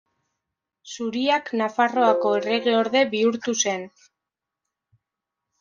[0.93, 3.87] Zuriak Nafarroako erregeorde bihurtu zen.